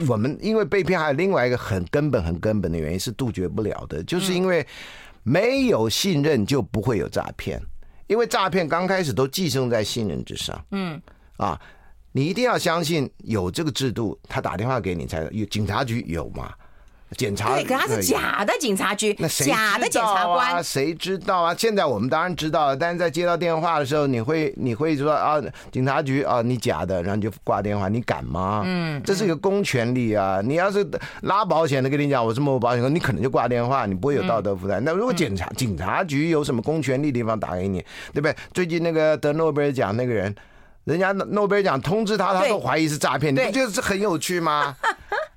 [0.09, 4.65] 我们因为被骗，还有另外一个很根本、很根本的原因是杜绝不了的，就是因为
[5.23, 7.61] 没有信任就不会有诈骗。
[8.11, 11.01] 因为诈骗刚开始都寄生在信任之上，嗯，
[11.37, 11.59] 啊，
[12.11, 16.53] 你一定要相信有这个制度，他打电话给你才有，警察局有吗？
[17.17, 21.55] 检查对，可他是假的警察局，那假的检察官，谁知道啊？
[21.59, 25.41] 现在我们当然知道了，但是在接到电话的时候，你会你会说啊，
[25.73, 28.63] 警察局啊，你假的，然后你就挂电话，你敢吗？
[28.65, 30.41] 嗯，这是一个公权力啊。
[30.45, 30.89] 你要是
[31.23, 34.81] 拉保险的跟你讲我是某某保险公司，你可能就挂电话，你不会有道德负担。
[34.85, 38.37] 那如果检察警察局有什么公权力的地方打给你，对不对？
[38.55, 40.35] 最近那个得诺贝尔奖那个人，
[40.85, 44.77] 人家诺贝尔奖通知他，他都怀疑是诈骗，你不觉得这很有趣吗？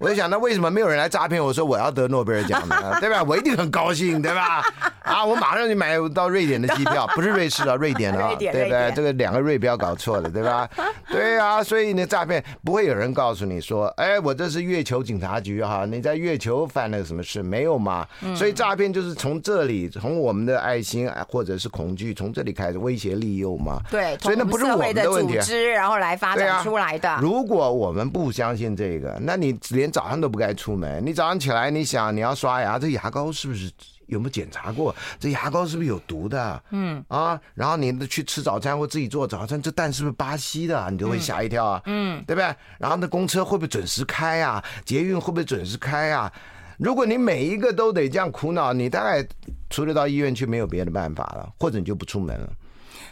[0.04, 2.76] 我就想，那为什么没有人来诈骗我说我要得诺贝尔奖呢？
[3.00, 3.24] 对吧？
[3.24, 4.62] 我一定很高兴，对吧？
[5.02, 8.92] 啊，我马上就买到瑞典的机票，不是瑞士啊，瑞典啊， 对不对？
[8.94, 10.70] 这个两个瑞不要搞错了，对吧？
[11.10, 18.06] 对啊，所以呢，诈骗不会有人告诉你说，哎，我这是月球警察局哈，你在月球犯了什么事没有嘛？
[18.36, 23.80] 所以诈骗就是从这里，从我们的爱心或者是恐惧，从这里开始威胁利诱嘛。
[23.90, 25.36] 对，所以那不是我们的问题，
[25.72, 27.18] 然后来发展出来的。
[27.22, 29.93] 如果我们不相信这个，那你连。
[29.94, 31.06] 早上都不该出门。
[31.06, 33.72] 你早上起来，你想你要刷牙，这牙膏是不是
[34.08, 34.94] 有没有检查过？
[35.20, 36.62] 这牙膏是不是有毒的？
[36.72, 40.90] 嗯啊，然后你去吃早餐或自己做早餐，这蛋是不是巴西的？
[40.90, 41.82] 你都会吓一跳啊。
[41.86, 42.56] 嗯，对不对？
[42.80, 44.64] 然后那公车会不会准时开啊？
[44.84, 46.32] 捷运会不会准时开啊？
[46.80, 49.26] 如果你每一个都得这样苦恼，你大概
[49.70, 52.50] 除了到医院去，没有别的办法了，或者你就不出门了。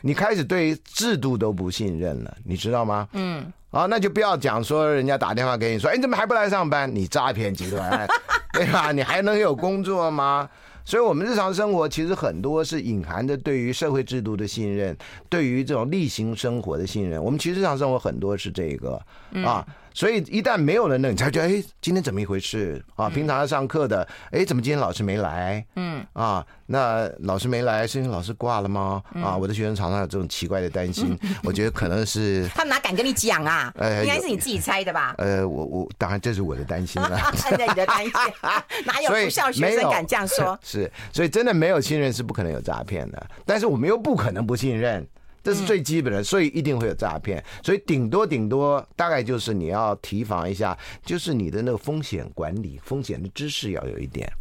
[0.02, 3.08] 你开始对制度都不信任了，你知道吗？
[3.14, 3.52] 嗯。
[3.72, 6.94] 啊，那就不要讲说人家打电话给你说，哎，你怎么还不来上班？
[6.94, 8.06] 你诈骗集团，
[8.52, 8.92] 对吧？
[8.92, 10.50] 你还能有工作吗？
[10.84, 14.98] 所以，我们日常生活其实很多是隐含着对于社会制度的信任，
[15.30, 17.24] 对于这种例行生活的信任。
[17.24, 19.02] 我们其实日常生活很多是这个
[19.46, 19.66] 啊。
[19.94, 23.10] 所以一旦没有了，那你才觉得哎，今天怎么一回事啊？
[23.10, 25.66] 平常要上课的，哎，怎么今天老师没来？
[25.76, 29.04] 嗯啊，那老师没来，是因为老师挂了吗？
[29.22, 33.70] 啊，我的学生常常有这种奇怪的担心， 我觉得可能是他哪敢跟你讲啊？
[33.76, 35.14] 呃应该是你自己猜的吧？
[35.18, 38.14] 呃，我我当然这是我的担心了， 看着你的担心，
[38.88, 40.58] 哪有不孝学生敢这样说？
[40.64, 45.06] 是，所以真的没有信任是不可能有诈骗的，但是我们又不可能不信任。
[45.44, 47.44] 这是最基本的，所以一定会有诈骗。
[47.64, 54.32] 所以顶多顶多大概就是你要提防一下，就是你的那个风险管理、风险的知识要有一点。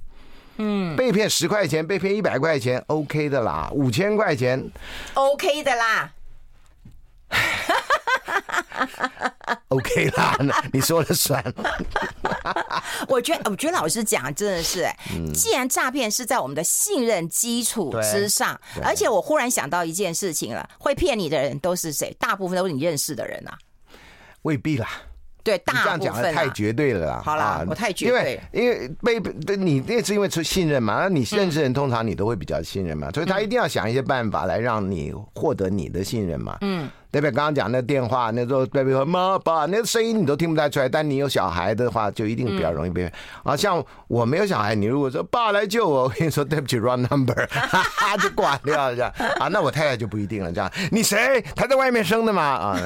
[0.59, 3.71] 嗯，被骗十块钱，被骗一百块钱，OK 的啦。
[3.73, 4.71] 五千块钱
[5.15, 6.13] ，OK 的啦。
[9.69, 10.37] OK 啦，
[10.73, 11.43] 你说了算。
[13.09, 14.87] 我觉得，我觉得老师讲真的是，
[15.33, 22.15] 既然诈骗是在我们的信任基础之上，而且我忽然想到一件事情了，会骗你的人都是谁？
[22.19, 23.57] 大部分都是你认识的人啊。
[24.43, 24.89] 未必啦。
[25.43, 26.01] 对，大部分。
[26.01, 27.23] 这样讲的太绝对了啦。
[27.25, 28.41] 好啦，我太绝对。
[28.53, 36.59] 因为因为被你那是因为出信任嘛，那你认识人通常你都会比较信任嘛，所以他一定要想一些办法来让你获得你的信任嘛。
[36.63, 36.91] 嗯。
[37.11, 37.31] 对不对？
[37.31, 39.05] 刚刚讲那电话，那时候对不对？
[39.05, 43.11] 妈爸，那个声音你都听不太出来，但你有小孩的话，就一定比较容易被。
[43.43, 49.13] 啊，像我没有小孩，你如果说爸来救我，我跟你说对不起，wrong number， 哈哈，就挂掉这样。
[49.39, 50.71] 啊，那我太太就不一定了，这样。
[50.91, 51.45] 你谁？
[51.57, 52.43] 他在外面生的吗？
[52.43, 52.81] 啊，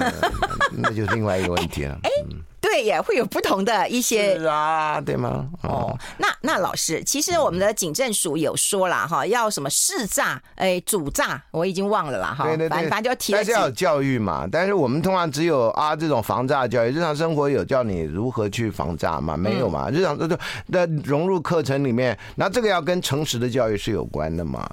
[0.73, 1.99] 那就是另外一个问题了。
[2.31, 5.51] 嗯对，也会有不同的一些是啊，对吗？
[5.65, 12.47] 哦，那那老师，其实我们的警政署有说了哈，要什么试诈，哎，主诈，我已经忘了啦哈。
[12.47, 13.39] 对对对，反正就提了。
[13.39, 19.37] 但是要有教育嘛，但是我们通常只有啊这种防诈教育，日常生活有教你如何去防诈嘛？
[19.37, 19.91] 没有嘛？
[19.91, 20.35] 日常都都
[20.67, 24.67] 那融入课程里面，那这个要跟诚实的教育是有关的嘛？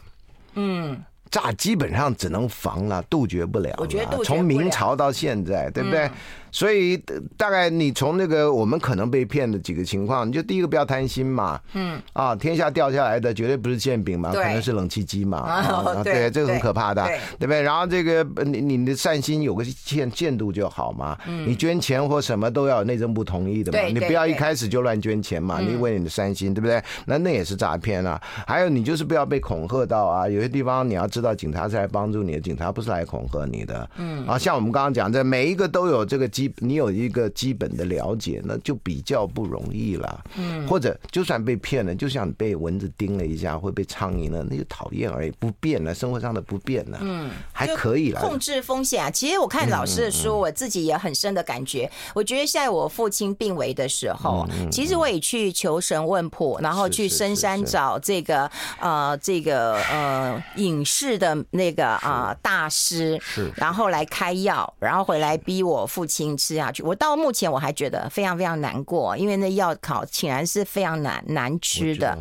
[0.54, 1.04] 嗯。
[1.30, 3.74] 诈基本上只能防了，杜绝不了。
[3.78, 6.02] 我觉得从明朝到现在，对不对？
[6.08, 6.12] 嗯
[6.52, 6.98] 所以
[7.38, 12.00] 大概你从那个我们可能被骗的几个情况，你就第一个不要贪心嘛，嗯。
[12.14, 17.06] 啊，天下掉下来的绝对不是馅饼嘛，可能是冷气机嘛， 啊对，这个很可怕的，
[17.40, 17.48] 对。
[17.48, 17.62] 不对？
[17.62, 26.84] 然后这个你你的善心有个限限度就好嘛，你捐钱或什么都要有内政部同意的嘛，你不要一开始就乱捐钱嘛，你为你的善心，对不对？
[27.06, 28.22] 那那也是诈骗啊。
[28.46, 34.28] 还有你就是不要被恐吓到啊，有些地方你要知道警察是来帮助你的，警察不是来恐吓你的，嗯。
[34.28, 36.28] 啊，像我们刚刚讲的，每一个都有这个。
[36.58, 40.24] 你有一个基本的了解，那就比较不容易了。
[40.38, 47.00] 嗯，或者就算被骗了，就像被蚊子叮了一下，会被苍蝇了，那就讨厌而已，不变了，生活上的不变了。
[47.02, 48.22] 嗯，还可以了。
[48.22, 51.90] 控制风险啊，其实我看老师的书，我自己也很深的感觉。
[52.14, 58.50] 我觉得在我父亲病危的时候，其实我也去求神问卜，然后去深山找这个
[58.80, 66.31] 呃这个呃隐士的那个啊大师，是，然后来开药，然后回来逼我父亲。
[66.38, 72.18] 吃下去，我到目前我还觉得非常非常难过，因为那药烤显然是非常难难吃的。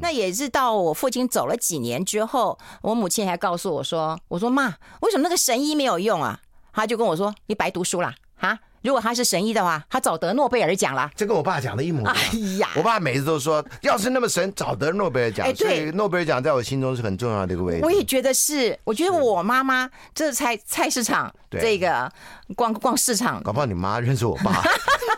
[0.00, 6.40] 那也是到我父亲走了几年之后，我母亲还告诉我说：“我说妈，为什么那个神医没有用啊？”
[6.72, 8.58] 他就跟我说：“你白读书啦啊！
[8.82, 12.68] 如果他是神医的话，他早得诺贝尔奖了。”这跟我爸讲的一模一样。
[12.70, 17.84] 哎呀，我爸每次都说：“要是那么神，早得诺贝尔奖。”哎，对，诺贝尔奖在我心中是很重要的一个位置。
[17.84, 22.10] 我也觉得是，我觉得我妈妈这菜菜市场这个。
[22.54, 24.62] 逛逛市场，搞不好你妈认识我爸。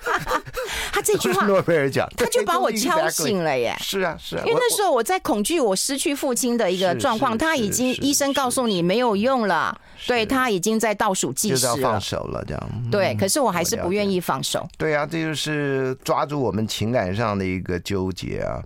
[0.99, 3.77] 他这句话， 诺贝尔奖，他就把我敲醒了耶！
[3.81, 12.71] 是啊，是啊，因为那时候我在恐惧我失去父亲的一个状况，他已经医生告诉你没有用了，对，他已经在倒数计时了，放手了，这样。
[12.91, 14.69] 对，可是我还是不愿意放手。
[14.77, 18.61] 对啊，这就是抓住我们情感上的一个纠结啊。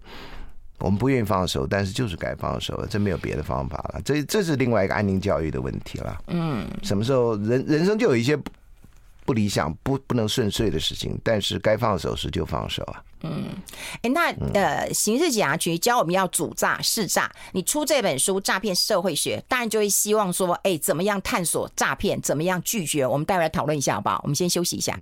[0.78, 4.00] 我们不愿意放手，但是就是该放手了，这没有别的方法了。
[4.04, 6.18] 这这是另外一个安宁教育的问题了。
[6.26, 8.36] 嗯，什么时候人人生就有一些
[9.24, 13.02] 不理想、不不能顺遂的事情，但是该放手时就放手啊。
[13.24, 13.44] 嗯，
[14.02, 17.30] 哎，那呃，刑事警察局教我们要主诈、识诈。
[17.52, 23.06] 你出这本书《诈骗社会学》，当然就会希望说，哎，怎么样探索诈骗，怎么样拒绝？
[23.06, 24.20] 我们待会来讨论一下，好不好？
[24.24, 24.98] 我们先休息一下。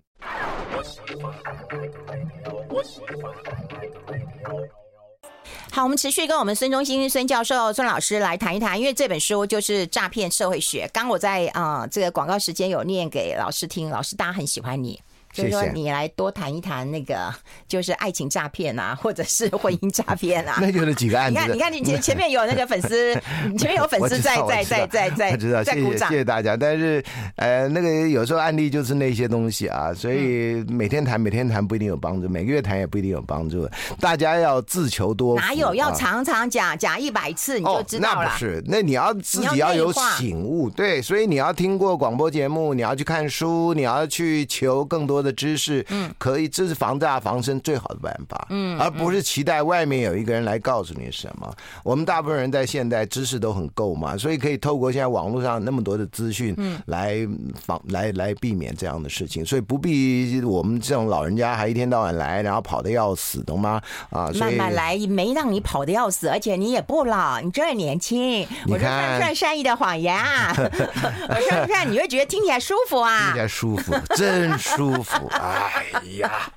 [5.73, 10.85] 好，我们持续跟我们孙中心孙教授孙老师来谈一谈，因为这本书就是《诈骗社会学》。
[10.93, 15.01] 刚我在啊、这个广告时间有念给老师听，老师大家很喜欢你。
[15.33, 17.33] 所以说，你来多谈一谈那个，
[17.69, 20.59] 就是爱情诈骗啊， 或者是婚姻诈骗啊。
[20.61, 21.41] 那就是几个案子。
[21.41, 23.15] 你看，你看，你前前面有那个粉丝，
[23.57, 26.09] 前面有粉丝在在在在在在鼓掌。
[26.09, 26.57] 谢谢大家。
[26.57, 27.03] 但是，
[27.37, 33.69] 呃，那个有时候案例就是那些东西啊，所以每天谈每天谈不一定有帮助，每个月谈也不一定有帮助。
[34.01, 35.41] 大家要自求多福。
[35.41, 38.25] 哪有要常常讲讲一百次你就知道了？
[38.25, 40.69] 那不是，那你要自己要有醒悟。
[40.69, 51.55] 对，所以你要听过广播节目，你要去看书，你要去求更多的知识，嗯，可以，这是防诈防身最好的办法，嗯，而不是期待外面有一个人来告诉你什么。
[51.83, 57.17] 我们大部分人在现代知识都很够嘛，所以可以透过现在网络上那么多的资讯，嗯，来
[57.65, 59.45] 防来来避免这样的事情。
[59.45, 63.81] 所以不必我们这种老人家还一天到晚来，然后跑的要死，懂吗？
[64.11, 68.47] 啊，慢慢来，没让你跑的要死，而且你也不老，你这么年轻。
[68.67, 70.53] 我说算不算善意的谎言啊？
[70.57, 73.27] 我说不算，你会觉得听起来舒服啊？
[73.27, 75.10] 听起来舒服，真舒服。
[75.31, 75.85] 哎
[76.19, 76.53] 呀，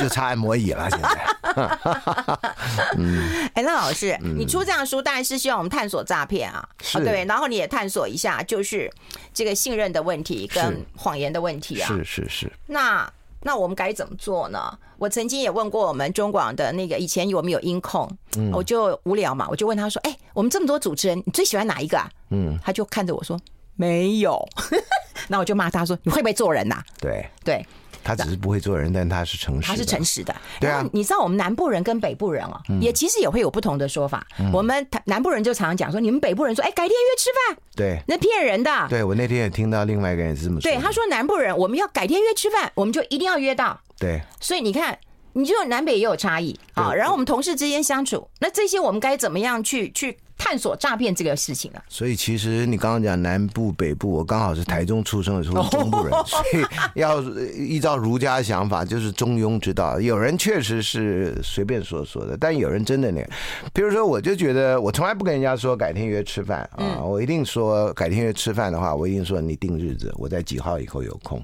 [0.00, 1.26] 就差按摩椅了，现在。
[2.96, 8.90] 嗯，哎，那老师，你出这样的书，当然是希望我们探索诈骗啊，是对，然后你也探索一下，就是
[9.32, 11.86] 这个信任的问题跟谎言的问题啊。
[11.86, 12.52] 是是是。
[12.66, 14.78] 那那我们该怎么做呢？
[14.96, 18.08] 我曾经也问过我们中广的那个，以前我们有音控，
[18.52, 23.38] 我就无聊嘛，我就问他说：“哎，我们这么多主持人，你最喜欢哪一个啊？”嗯，他就看着我说
[23.76, 24.38] ：“没有。
[25.28, 27.66] ”那我就骂他说：“你会不会做人呐、啊？”对对，
[28.02, 30.34] 他只是不会做人，但他是诚实，他是诚实的。
[30.60, 34.26] 对啊，你知道我们南部人跟北部人哦，也其实也会有不同的说法。
[34.52, 38.86] 我们南部人就常常讲说，你们北部人说，哎，改天约吃饭，对，那骗人的。
[38.90, 43.80] 对，我那天也听到另外一个人是这么说，对，他说南部人我们要改天约吃饭，我们就一定要约到。
[43.98, 44.98] 对，所以你看。
[45.36, 51.82] 你就南北也有差异啊，然后我们同事之间相处，那这些我们该怎么样去去探索诈骗这个事情了？
[51.88, 56.64] 所以其实你刚刚讲南部北部，我刚好是台中出生的，是中部人，所以
[56.94, 57.20] 要
[57.56, 59.98] 依照儒家想法，就是中庸之道。
[60.00, 63.30] 有人确实是随便说说的，但有人真的那个，
[63.72, 71.42] 比如说，我就觉得我从来不跟人家说改天约吃饭啊，我一定说改天约吃饭的话，我一定说你定日子，我在几号以后有空。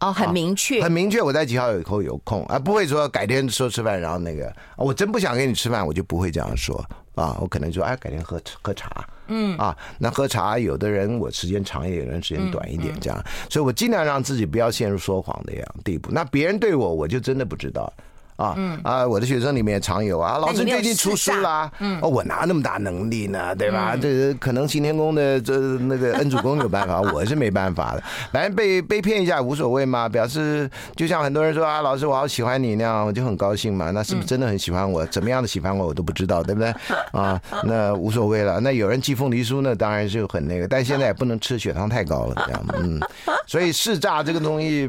[0.00, 1.20] 哦，很明确，很明确。
[1.20, 6.76] 我在几号以后有空啊，不会说改天说吃饭，然后那个我真不想跟你吃饭，我就不会这样说
[7.14, 7.36] 啊。
[7.40, 16.10] 我可能说哎，改天喝喝茶，嗯啊，那喝茶，有的人我时间长一点，有人时间短一点，这样，所以我尽量让自己不要陷入说谎的样地步。
[16.10, 17.92] 那别人对我，我就真的不知道。
[18.40, 23.94] 啊，嗯啊，我的学生里面也常有啊，老师最近出书啦，嗯，哦，我哪那么大能力呢，对吧？
[24.00, 28.02] 这可能行天宫的这那个恩主公有办法， 我是没办法的。
[28.32, 33.90] 反正被被骗一下无所谓嘛，表示就像很多人说啊，老师我好喜欢你那样，我就很高兴嘛。
[33.90, 35.04] 那是不是真的很喜欢我？
[35.06, 36.72] 怎么样的喜欢我，我都不知道，对不对？
[37.12, 38.58] 啊，那无所谓了。
[38.60, 42.98] 那有人寄凤梨酥呢，当然是很那个，但现在也不能吃，血糖太高了，这样，嗯。
[43.46, 44.88] 所以试诈这个东西，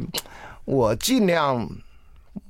[0.64, 1.68] 我尽量。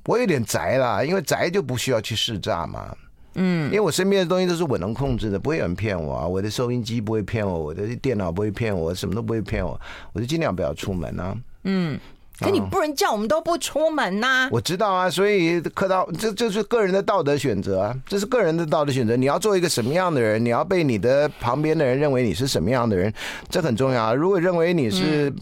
[0.04, 2.94] 我有点宅啦，因为宅就不需要去试诈嘛。
[3.34, 6.26] 嗯，因为我身边的东西都是我能控制的，不会有人骗我啊。
[6.26, 9.80] 我的收音机不会骗我，我的电脑不会骗我，什么都不会骗我，
[10.12, 11.34] 我就尽量不要出门啊。
[11.64, 11.98] 嗯，
[12.38, 14.48] 可你不能叫我们都不出门呐、啊。
[14.52, 19.16] 我知道啊，所以客道，这这是个人的道德选择啊，这是个人的道德选择。
[19.16, 23.10] 你要做一个什么样的人，你要被你的旁边的人认为你是什么样的人，
[23.48, 24.12] 这很重要啊。
[24.12, 25.32] 如果认为你是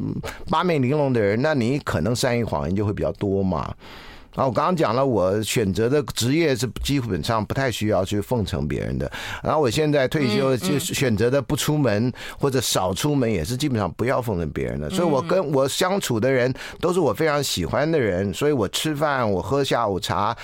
[0.48, 3.74] 八面玲珑的人，那你可能善意谎言就会比较多嘛。
[4.36, 9.10] 啊，我刚刚讲了，我选择的职业是基本上不太需要去奉承别人的。
[9.42, 14.88] 然后我现在退休，就选择的不出门或者少出门，也是基本上不要奉承别人的。
[14.90, 20.36] 所以我跟我相处的人都是我非常喜欢的人，所以我吃饭，我喝下午茶，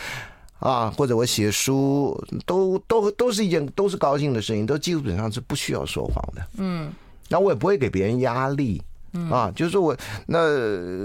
[0.58, 6.42] 啊，或者我写书，都都都是一件都是高兴的事情，都基本上是不需要说谎的。
[6.58, 6.92] 嗯，
[7.28, 8.82] 那我也不会给别人压力。
[9.30, 9.96] 啊，就是说我
[10.26, 10.38] 那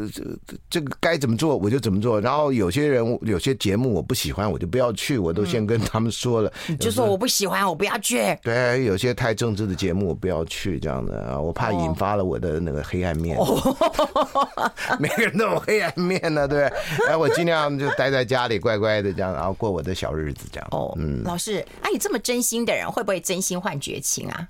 [0.09, 0.23] 这
[0.69, 8.37] 这个该怎么做我就怎么做，然后有些人有些节目我不喜欢我就不要去，我都先跟他们说了，就说我不喜欢我不要去。
[8.43, 13.37] 对，有些太政治的节目我不要去，这样的啊，我怕引发了我的那个黑暗面。
[14.99, 16.63] 每个人都有黑暗面呢，对，
[17.07, 20.67] 哎，我尽量就待在家里乖乖的这样，然后过我的小日子这样。
[20.71, 24.47] 哦，嗯，老师，哎，你这么真心的人，会不会真心换绝情啊？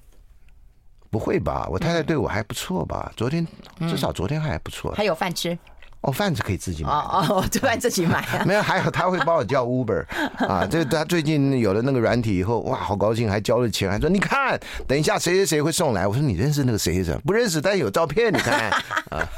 [1.12, 1.68] 不会吧？
[1.70, 3.12] 我太太对我还不错吧？
[3.16, 3.46] 昨天
[3.82, 5.58] 至少昨天还不错，还有饭吃。
[6.02, 6.90] 哦，饭是可以自己买。
[6.90, 8.42] 哦哦， 这饭自己买啊？
[8.48, 10.04] 没有，还有他会帮我叫 Uber
[10.48, 10.66] 啊。
[10.66, 16.08] 这他最近有了那个软体以后，哇，好高兴，还交了钱，还说你看，等一下谁谁谁会送来。
[16.08, 17.16] 我说你认识那个谁谁？
[17.24, 18.72] 不认识，但是有照片，你看
[19.10, 19.30] 啊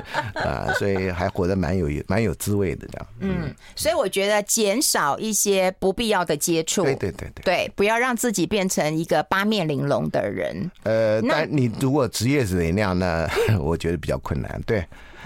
[0.34, 3.06] 啊，所以还活得蛮有蛮有滋味的这样。
[3.20, 10.70] 嗯，所以我觉得减少一些不必要的接触，对对对对，对，不要让自己变成一个八面玲珑的人。
[10.82, 13.28] 呃，但你如果职业是那样，那
[13.60, 14.60] 我觉得比较困难。
[14.66, 14.84] 对。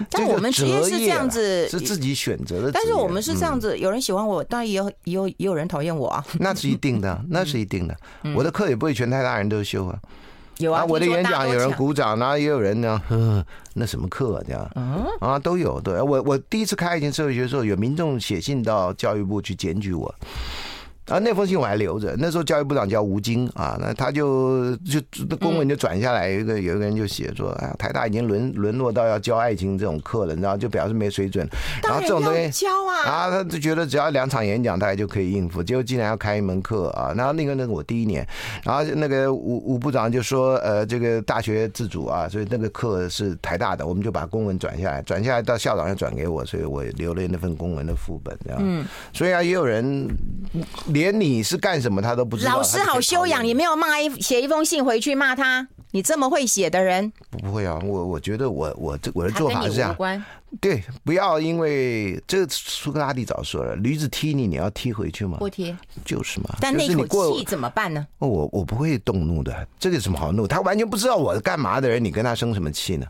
[0.09, 2.71] 但我们职业是这样子，是自己选择的。
[2.71, 6.23] 但是我们是这样子，有人喜欢我，当然也有也有也有人讨厌我啊。
[6.39, 7.93] 那是一定的， 那是一定的。
[8.33, 9.99] 我的课也不会全台大人都修啊。
[10.59, 13.45] 有啊，我的演讲有人鼓掌，然后也有人呢，呵，
[13.79, 14.69] 那什么课啊这样？
[15.21, 15.79] 啊，都有。
[15.81, 20.13] 对，我我第一次开爱情社会学的时候，有民众写信到教育部去检举我。
[21.09, 22.15] 啊，那封信我还留着。
[22.17, 25.01] 那时候教育部长叫吴京啊，那他就就
[25.39, 31.47] 公文就转下来，有一个有一个人就写说，哎呀，台大已经沦沦落到要教爱情这种课了，然后就表示没水准。
[31.83, 35.63] 然后这种东西教啊，啊，他就觉得只要两场演讲，大概就可以应付。
[35.63, 38.25] 结果竟然要开一门课啊，然后那个那个我第一年，
[38.63, 48.59] 然后那个吴吴部长就说，呃，这个大学自主啊，所以那个课是台大的，我们就把公文转下来，转下来到校长要转给我，所以我留了那份公文的副本，这样。
[48.61, 50.07] 嗯，所以啊，也有人。
[50.99, 52.57] 连你是干什么他都不知道。
[52.57, 55.65] 老师好修养，你没有骂一写一封信回去骂他？
[55.91, 57.79] 你这么会写的人，不会啊。
[57.83, 59.95] 我我觉得我我这我的做法是这样。
[60.59, 65.37] 对，不要因为这苏格拉底早说了，驴子踢你，你要踢回去吗？
[65.39, 66.55] 不踢，就是嘛。
[66.59, 68.05] 但那口气怎么办呢？
[68.19, 70.47] 我我不会动怒的，这个有什么好怒？
[70.47, 73.07] 他完全不知道我是干嘛的人，你跟他生什么气呢？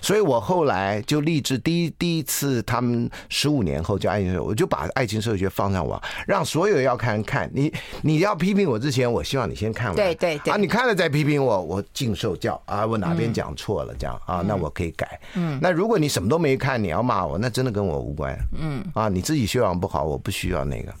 [0.00, 7.50] 所以我后来就立志，第一第一次他们十五年后叫爱情社会，我就把爱情社会学放上网，让所有要看看。
[7.52, 9.96] 你你要批评我之前，我希望你先看完。
[9.96, 10.52] 对对对。
[10.52, 15.18] 啊，你看了再批评我，我尽受教啊，我哪边讲错了这样啊，那我可以改。
[15.34, 15.58] 嗯。
[15.60, 16.68] 那如果你什么都没看。
[16.68, 18.38] 看，你要骂我，那真的跟我无关。
[18.52, 20.92] 嗯啊，你自己修养不好，我不需要那个。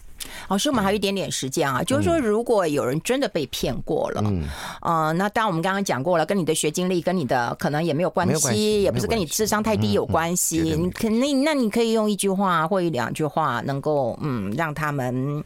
[0.48, 4.44] 老师，我们还有一点点时间啊，就是说，如果有人真的被骗过了，嗯，
[4.82, 15.42] 呃，那当然我们刚刚讲过了，跟你的学经历，跟你的可能也没有关系，也不是跟你智商太低有关系，你肯定，那你可以用一句话或一两句话，能够嗯让他们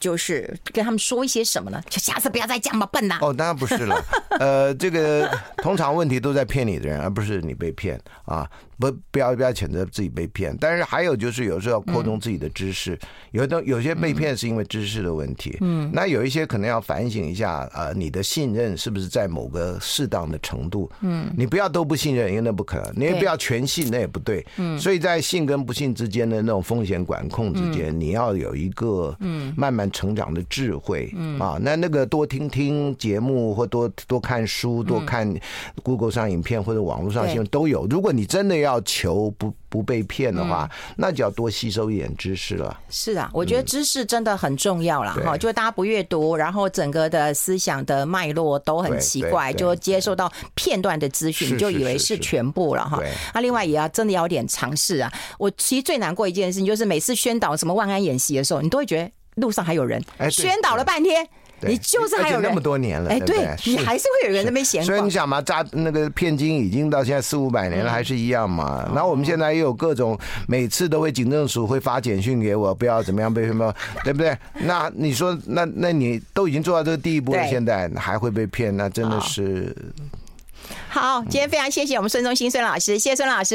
[0.00, 1.82] 就是跟他们说一些什么呢？
[1.88, 3.18] 就下次不要再这么笨呐。
[3.20, 4.04] 哦，当然不是了，
[4.38, 8.00] 呃，这个通常问题都在骗你的人，而不是你被骗。
[8.24, 8.48] 啊。
[8.78, 12.98] 不，不要不要谴责自己被骗，但是还有就是有时候要扩充自己的知识，
[13.30, 29.52] 有的有些被骗是因为知识的问题，嗯，那有一些可能要反省一下，呃，你的信任是不是在某个适当的程度，嗯，你不要都不信任，因为那不可能，你也不要全信，那也不对，嗯，所以在信跟不信之间的那种风险管控之间，你要有一个嗯。
[29.56, 31.38] 慢慢成长的智慧，嗯。
[31.40, 35.34] 啊，那那个多听听节目或多多看书，多看
[35.82, 38.66] Google 上影片或者网络上新闻都有，如果你真的要。
[38.66, 42.78] 要求不不被骗的话，那就要多吸收一点知识了。
[42.90, 45.36] 是啊，我觉得知识真的很重要了哈。
[45.36, 53.02] 就大家不阅读，然后整个的思想的脉络都很奇怪，就接受到片段的资讯，就以为是全部了哈。
[53.34, 55.12] 那另外也要真的要有点尝试啊。
[55.38, 61.28] 我其实最难过一件事情，就是每次宣导什么万安演习的时候，你都会觉得路上还有人宣导了半天。
[61.66, 64.82] 你就是还有那么多年了，哎，对，你还是会有人在那边闲。
[64.84, 68.88] 所以你想嘛，诈那个骗金已经到现在四五百年了，还是一样嘛。
[68.94, 73.72] 然后我们现在又有各种，每次都会警政署会发简讯给我，不要怎么样被什么，
[74.04, 74.36] 对不对？
[74.60, 79.74] 那你说，那那你都已经做到这个地步了，现在还会被骗，那真的是。
[80.88, 83.54] 好，今天非常谢谢我们孙中兴孙老师，谢谢孙老师。